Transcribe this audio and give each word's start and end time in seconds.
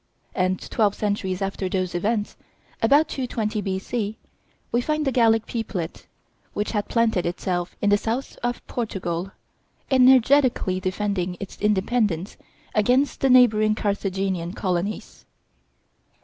And 0.33 0.59
twelve 0.71 0.95
centuries 0.95 1.43
after 1.43 1.69
those 1.69 1.93
events, 1.93 2.35
about 2.81 3.07
220 3.07 3.61
B.C., 3.61 4.17
we 4.71 4.81
find 4.81 5.05
the 5.05 5.11
Gallic 5.11 5.45
peoplet, 5.45 6.07
which 6.53 6.71
had 6.71 6.87
planted 6.87 7.27
itself 7.27 7.75
in 7.83 7.91
the 7.91 7.99
south 7.99 8.35
of 8.41 8.65
Portugal, 8.65 9.31
energetically 9.91 10.79
defending 10.79 11.37
its 11.39 11.61
independence 11.61 12.35
against 12.73 13.19
the 13.21 13.29
neighboring 13.29 13.75
Carthaginian 13.75 14.53
colonies. 14.53 15.27